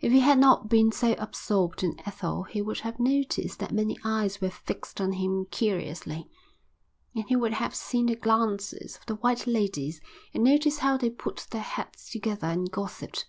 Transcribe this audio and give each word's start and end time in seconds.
If 0.00 0.12
he 0.12 0.20
had 0.20 0.38
not 0.38 0.70
been 0.70 0.92
so 0.92 1.12
absorbed 1.18 1.82
in 1.84 2.00
Ethel 2.06 2.44
he 2.44 2.62
would 2.62 2.78
have 2.80 2.98
noticed 2.98 3.58
that 3.58 3.70
many 3.70 3.98
eyes 4.02 4.40
were 4.40 4.48
fixed 4.48 4.98
on 4.98 5.12
him 5.12 5.44
curiously, 5.50 6.30
and 7.14 7.26
he 7.28 7.36
would 7.36 7.52
have 7.52 7.74
seen 7.74 8.06
the 8.06 8.16
glances 8.16 8.96
of 8.96 9.04
the 9.04 9.16
white 9.16 9.46
ladies 9.46 10.00
and 10.32 10.42
noticed 10.42 10.78
how 10.78 10.96
they 10.96 11.10
put 11.10 11.48
their 11.50 11.60
heads 11.60 12.08
together 12.08 12.46
and 12.46 12.70
gossiped. 12.70 13.26